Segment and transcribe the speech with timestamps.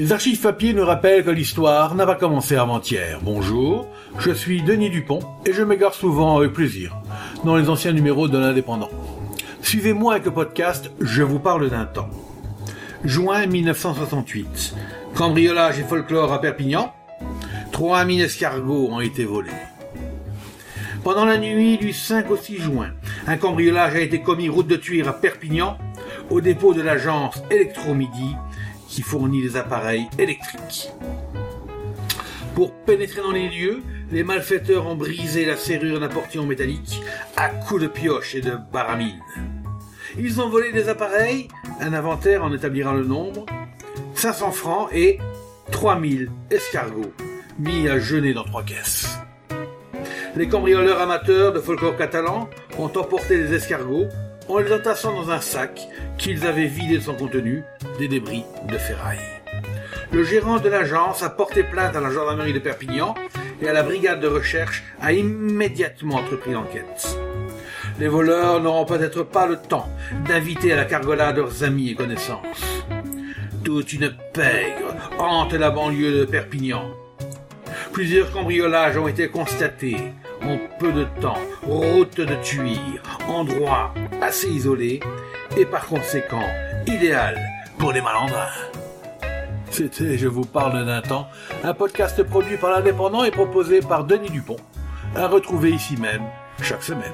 [0.00, 3.20] Les archives papier nous rappellent que l'histoire n'a pas commencé avant-hier.
[3.22, 3.86] Bonjour,
[4.18, 6.96] je suis Denis Dupont et je m'égare souvent avec plaisir
[7.44, 8.88] dans les anciens numéros de l'Indépendant.
[9.60, 12.08] Suivez-moi avec le podcast Je vous parle d'un temps.
[13.04, 14.74] Juin 1968.
[15.14, 16.94] Cambriolage et folklore à Perpignan.
[17.72, 19.50] 3000 escargots ont été volés.
[21.04, 22.92] Pendant la nuit du 5 au 6 juin,
[23.26, 25.76] un cambriolage a été commis route de Tuire à Perpignan,
[26.30, 28.34] au dépôt de l'agence Electromidi
[28.90, 30.90] qui fournit des appareils électriques.
[32.54, 37.00] Pour pénétrer dans les lieux, les malfaiteurs ont brisé la serrure d'un portillon métallique
[37.36, 39.22] à coups de pioche et de baramine.
[40.18, 41.46] Ils ont volé des appareils,
[41.80, 43.46] un inventaire en établira le nombre,
[44.14, 45.18] 500 francs et
[45.70, 47.12] 3000 escargots
[47.60, 49.18] mis à jeûner dans trois caisses.
[50.34, 52.48] Les cambrioleurs amateurs de folklore catalan
[52.78, 54.08] ont emporté les escargots
[54.48, 57.62] en les entassant dans un sac qu'ils avaient vidé de son contenu,
[57.98, 59.18] des débris de ferraille.
[60.12, 63.14] Le gérant de l'agence a porté plainte à la gendarmerie de Perpignan
[63.62, 67.16] et à la brigade de recherche a immédiatement entrepris l'enquête.
[68.00, 69.88] Les voleurs n'auront peut-être pas le temps
[70.26, 72.84] d'inviter à la cargolade leurs amis et connaissances.
[73.62, 76.90] Toute une pègre hante la banlieue de Perpignan.
[77.92, 79.98] Plusieurs cambriolages ont été constatés
[80.42, 85.00] en peu de temps, route de Tuire, endroit assez isolé
[85.56, 86.44] et par conséquent
[86.86, 87.38] idéal
[87.78, 88.48] pour les malandrins.
[89.70, 91.28] C'était Je vous parle d'un temps,
[91.62, 94.56] un podcast produit par l'Indépendant et proposé par Denis Dupont,
[95.14, 96.24] à retrouver ici même
[96.62, 97.12] chaque semaine.